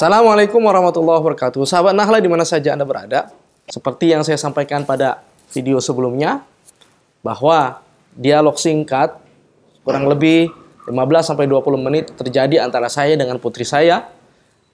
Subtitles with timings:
[0.00, 1.60] Assalamualaikum warahmatullahi wabarakatuh.
[1.68, 3.36] Sahabat Nahla di mana saja Anda berada.
[3.68, 5.20] Seperti yang saya sampaikan pada
[5.52, 6.40] video sebelumnya,
[7.20, 7.84] bahwa
[8.16, 9.20] dialog singkat
[9.84, 10.56] kurang lebih
[10.88, 14.08] 15 sampai 20 menit terjadi antara saya dengan putri saya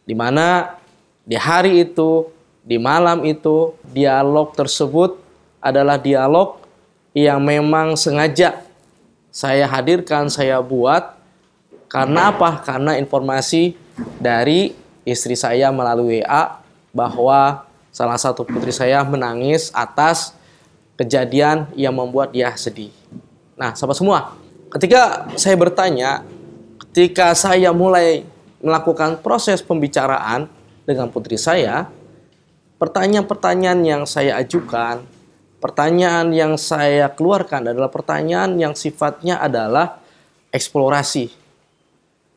[0.06, 0.78] di mana
[1.26, 2.30] di hari itu,
[2.62, 5.18] di malam itu dialog tersebut
[5.58, 6.62] adalah dialog
[7.18, 8.62] yang memang sengaja
[9.34, 11.18] saya hadirkan, saya buat
[11.90, 12.62] karena apa?
[12.62, 13.74] Karena informasi
[14.22, 16.58] dari istri saya melalui WA
[16.90, 17.62] bahwa
[17.94, 20.34] salah satu putri saya menangis atas
[20.98, 22.90] kejadian yang membuat dia sedih.
[23.54, 24.34] Nah, sahabat semua,
[24.74, 26.26] ketika saya bertanya,
[26.90, 28.26] ketika saya mulai
[28.58, 30.50] melakukan proses pembicaraan
[30.82, 31.86] dengan putri saya,
[32.82, 35.06] pertanyaan-pertanyaan yang saya ajukan,
[35.62, 40.02] pertanyaan yang saya keluarkan adalah pertanyaan yang sifatnya adalah
[40.50, 41.45] eksplorasi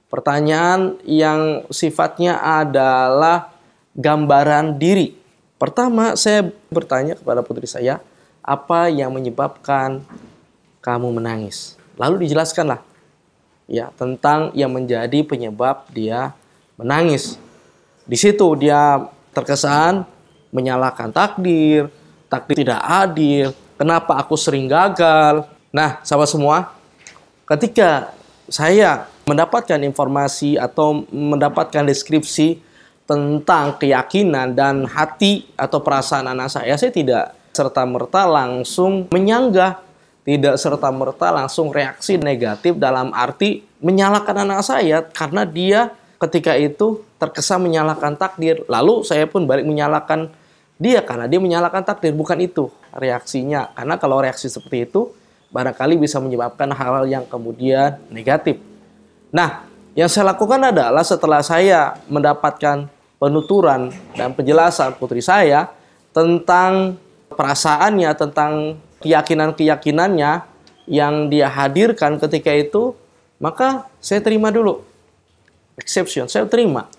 [0.10, 3.54] Pertanyaan yang sifatnya adalah
[3.94, 5.14] gambaran diri.
[5.62, 8.02] Pertama, saya bertanya kepada putri saya,
[8.42, 10.02] apa yang menyebabkan
[10.82, 11.78] kamu menangis?
[12.00, 12.82] Lalu dijelaskanlah
[13.70, 16.34] ya tentang yang menjadi penyebab dia
[16.74, 17.38] menangis.
[18.10, 20.10] Di situ dia terkesan
[20.50, 21.94] menyalahkan takdir,
[22.26, 25.46] takdir tidak adil, kenapa aku sering gagal.
[25.70, 26.74] Nah, sahabat semua,
[27.46, 28.10] ketika
[28.50, 32.58] saya mendapatkan informasi atau mendapatkan deskripsi
[33.06, 39.82] tentang keyakinan dan hati atau perasaan anak saya, saya tidak serta-merta langsung menyanggah,
[40.26, 45.90] tidak serta-merta langsung reaksi negatif dalam arti menyalahkan anak saya karena dia
[46.22, 48.62] ketika itu terkesan menyalahkan takdir.
[48.70, 50.30] Lalu saya pun balik menyalahkan
[50.78, 53.74] dia karena dia menyalahkan takdir, bukan itu reaksinya.
[53.74, 55.12] Karena kalau reaksi seperti itu
[55.50, 58.69] barangkali bisa menyebabkan hal-hal yang kemudian negatif.
[59.30, 65.70] Nah, yang saya lakukan adalah setelah saya mendapatkan penuturan dan penjelasan putri saya
[66.16, 66.98] tentang
[67.34, 70.32] perasaannya, tentang keyakinan-keyakinannya
[70.90, 72.98] yang dia hadirkan ketika itu,
[73.38, 74.82] maka saya terima dulu.
[75.78, 76.90] Exception, saya terima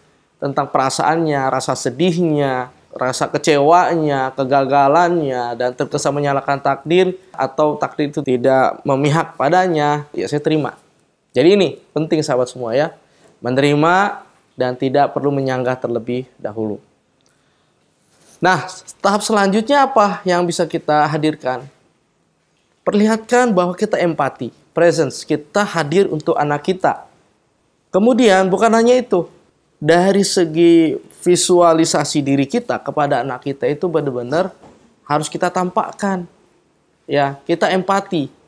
[0.41, 8.81] tentang perasaannya, rasa sedihnya, rasa kecewanya, kegagalannya, dan terkesan menyalahkan takdir atau takdir itu tidak
[8.89, 10.81] memihak padanya, ya saya terima.
[11.31, 12.95] Jadi ini penting sahabat semua ya.
[13.41, 14.27] Menerima
[14.59, 16.83] dan tidak perlu menyanggah terlebih dahulu.
[18.41, 18.69] Nah,
[19.05, 21.65] tahap selanjutnya apa yang bisa kita hadirkan?
[22.81, 27.05] Perlihatkan bahwa kita empati, presence, kita hadir untuk anak kita.
[27.93, 29.29] Kemudian bukan hanya itu,
[29.77, 34.53] dari segi visualisasi diri kita kepada anak kita itu benar-benar
[35.05, 36.25] harus kita tampakkan.
[37.05, 38.40] Ya, kita empati.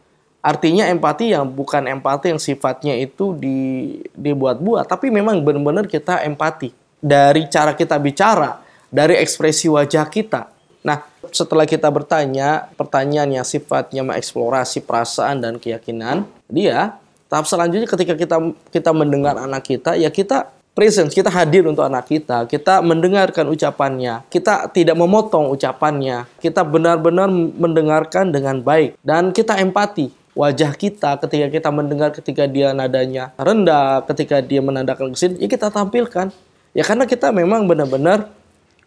[0.43, 6.75] Artinya empati yang bukan empati yang sifatnya itu di dibuat-buat, tapi memang benar-benar kita empati
[6.99, 8.59] dari cara kita bicara,
[8.91, 10.51] dari ekspresi wajah kita.
[10.83, 10.99] Nah,
[11.31, 16.99] setelah kita bertanya pertanyaan yang sifatnya mengeksplorasi perasaan dan keyakinan, dia
[17.31, 18.37] tahap selanjutnya ketika kita
[18.75, 24.27] kita mendengar anak kita, ya kita presence, kita hadir untuk anak kita, kita mendengarkan ucapannya,
[24.27, 31.47] kita tidak memotong ucapannya, kita benar-benar mendengarkan dengan baik dan kita empati wajah kita ketika
[31.53, 36.33] kita mendengar ketika dia nadanya rendah, ketika dia menandakan kesedihan, ya kita tampilkan.
[36.73, 38.33] Ya karena kita memang benar-benar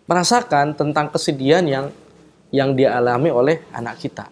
[0.09, 1.93] merasakan tentang kesedihan yang
[2.49, 4.25] yang dia alami oleh anak kita.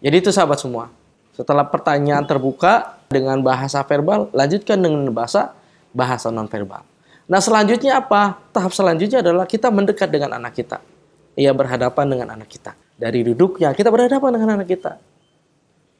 [0.00, 0.88] Jadi itu sahabat semua.
[1.36, 5.52] Setelah pertanyaan terbuka dengan bahasa verbal, lanjutkan dengan bahasa
[5.92, 6.80] bahasa non verbal.
[7.28, 8.40] Nah selanjutnya apa?
[8.56, 10.80] Tahap selanjutnya adalah kita mendekat dengan anak kita.
[11.36, 12.72] Ia berhadapan dengan anak kita.
[12.96, 14.96] Dari duduknya kita berhadapan dengan anak kita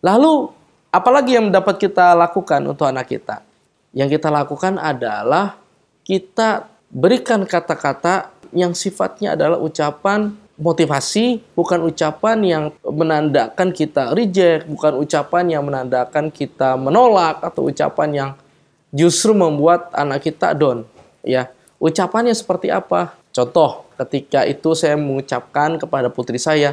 [0.06, 0.55] Lalu,
[0.94, 3.43] apalagi yang dapat kita lakukan untuk anak kita?
[3.91, 5.59] Yang kita lakukan adalah
[6.06, 14.95] kita berikan kata-kata yang sifatnya adalah ucapan motivasi, bukan ucapan yang menandakan kita reject, bukan
[15.03, 18.30] ucapan yang menandakan kita menolak atau ucapan yang
[18.95, 20.86] justru membuat anak kita down.
[21.27, 21.51] Ya,
[21.83, 23.19] ucapannya seperti apa?
[23.34, 26.72] Contoh, ketika itu saya mengucapkan kepada putri saya,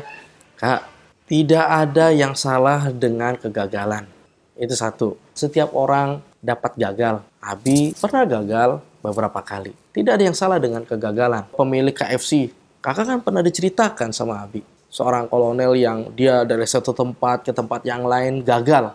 [0.55, 0.92] "Kak,
[1.33, 4.05] tidak ada yang salah dengan kegagalan.
[4.53, 5.17] Itu satu.
[5.33, 7.25] Setiap orang dapat gagal.
[7.41, 9.73] Abi pernah gagal beberapa kali.
[9.97, 11.49] Tidak ada yang salah dengan kegagalan.
[11.57, 12.53] Pemilik KFC,
[12.85, 14.61] kakak kan pernah diceritakan sama Abi.
[14.93, 18.93] Seorang kolonel yang dia dari satu tempat ke tempat yang lain gagal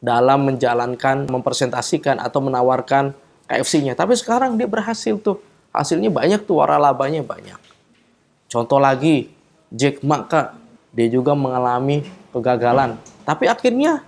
[0.00, 3.12] dalam menjalankan, mempresentasikan atau menawarkan
[3.44, 3.92] KFC-nya.
[3.92, 5.36] Tapi sekarang dia berhasil tuh.
[5.68, 7.60] Hasilnya banyak tuh, waralabanya banyak.
[8.48, 9.28] Contoh lagi,
[9.68, 10.63] Jack Ma, Kak
[10.94, 12.96] dia juga mengalami kegagalan.
[13.26, 14.06] Tapi akhirnya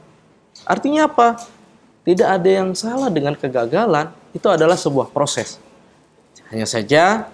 [0.62, 1.43] artinya apa?
[2.06, 5.59] Tidak ada yang salah dengan kegagalan, itu adalah sebuah proses.
[6.55, 7.27] Hanya saja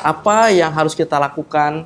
[0.00, 1.84] apa yang harus kita lakukan,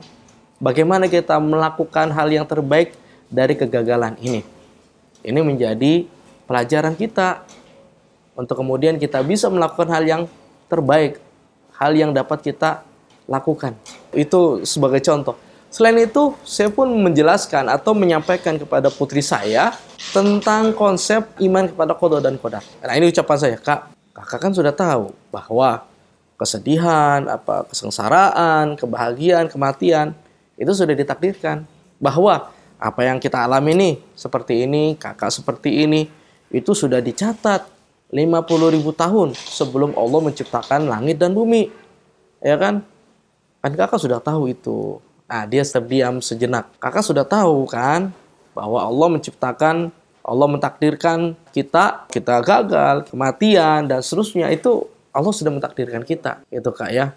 [0.63, 2.95] bagaimana kita melakukan hal yang terbaik
[3.27, 4.47] dari kegagalan ini.
[5.27, 6.07] Ini menjadi
[6.47, 7.43] pelajaran kita
[8.39, 10.23] untuk kemudian kita bisa melakukan hal yang
[10.71, 11.19] terbaik,
[11.75, 12.87] hal yang dapat kita
[13.27, 13.75] lakukan.
[14.15, 15.35] Itu sebagai contoh.
[15.69, 19.77] Selain itu, saya pun menjelaskan atau menyampaikan kepada putri saya
[20.17, 22.65] tentang konsep iman kepada kodo dan kodar.
[22.81, 23.93] Nah ini ucapan saya, kak.
[24.17, 25.85] Kakak kan sudah tahu bahwa
[26.41, 30.17] kesedihan, apa kesengsaraan, kebahagiaan, kematian
[30.57, 31.69] itu sudah ditakdirkan.
[32.01, 32.49] Bahwa
[32.81, 36.09] apa yang kita alami ini seperti ini, kakak seperti ini,
[36.49, 37.69] itu sudah dicatat
[38.09, 41.69] 50 ribu tahun sebelum Allah menciptakan langit dan bumi.
[42.41, 42.81] Ya kan?
[43.61, 45.03] Kan kakak sudah tahu itu.
[45.29, 46.73] Nah, dia terdiam sejenak.
[46.81, 48.17] Kakak sudah tahu kan
[48.57, 49.93] bahwa Allah menciptakan,
[50.25, 56.41] Allah mentakdirkan kita, kita gagal, kematian dan seterusnya itu Allah sudah mentakdirkan kita.
[56.49, 57.13] Itu Kak ya.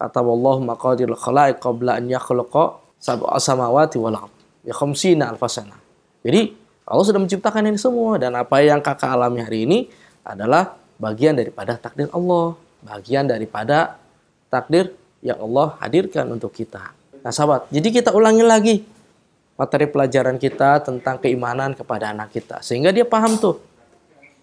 [0.00, 4.32] Kata Allah maqadirul khalaiq qabla an yakhluqa sab'a samawati wal ard.
[4.64, 5.76] Ya khamsina alfasana.
[6.24, 6.56] Jadi
[6.88, 9.78] Allah sudah menciptakan ini semua dan apa yang Kakak alami hari ini
[10.24, 14.00] adalah bagian daripada takdir Allah, bagian daripada
[14.48, 17.01] takdir yang Allah hadirkan untuk kita.
[17.22, 18.76] Nah sahabat, jadi kita ulangi lagi
[19.54, 22.58] materi pelajaran kita tentang keimanan kepada anak kita.
[22.66, 23.62] Sehingga dia paham tuh.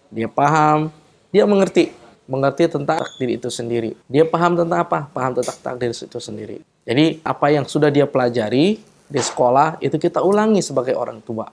[0.08, 0.88] Dia paham,
[1.28, 1.92] dia mengerti.
[2.30, 3.98] Mengerti tentang takdir itu sendiri.
[4.08, 5.10] Dia paham tentang apa?
[5.12, 6.62] Paham tentang takdir itu sendiri.
[6.88, 8.80] Jadi apa yang sudah dia pelajari
[9.10, 11.50] di sekolah itu kita ulangi sebagai orang tua.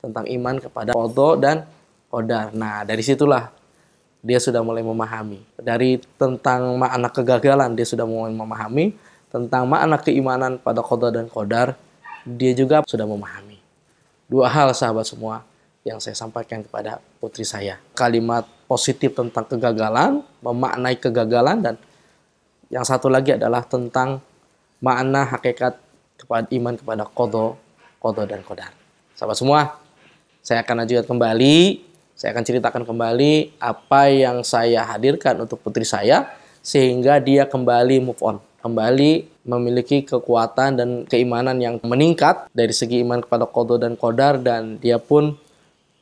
[0.00, 1.68] Tentang iman kepada kodo dan
[2.08, 2.50] kodar.
[2.56, 3.52] Nah dari situlah
[4.24, 5.40] dia sudah mulai memahami.
[5.60, 8.96] Dari tentang makna kegagalan dia sudah mulai memahami
[9.30, 11.78] tentang makna keimanan pada qada dan qadar,
[12.26, 13.62] dia juga sudah memahami.
[14.26, 15.46] Dua hal sahabat semua
[15.86, 17.80] yang saya sampaikan kepada putri saya.
[17.96, 21.74] Kalimat positif tentang kegagalan, memaknai kegagalan dan
[22.70, 24.22] yang satu lagi adalah tentang
[24.82, 25.78] makna hakikat
[26.20, 27.56] kepada iman kepada kodo,
[27.98, 28.70] kodo dan kodar.
[29.16, 29.60] Sahabat semua,
[30.44, 31.56] saya akan lanjutkan kembali,
[32.14, 36.28] saya akan ceritakan kembali apa yang saya hadirkan untuk putri saya
[36.60, 43.24] sehingga dia kembali move on kembali memiliki kekuatan dan keimanan yang meningkat dari segi iman
[43.24, 45.34] kepada kodo dan kodar dan dia pun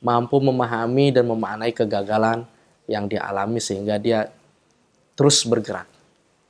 [0.02, 2.46] mampu memahami dan memaknai kegagalan
[2.90, 4.30] yang dia alami sehingga dia
[5.18, 5.86] terus bergerak.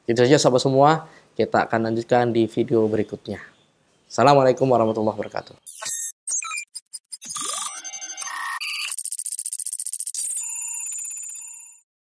[0.08, 0.90] Itu saja sahabat semua,
[1.37, 3.40] kita akan lanjutkan di video berikutnya.
[4.08, 5.98] Assalamualaikum warahmatullahi wabarakatuh.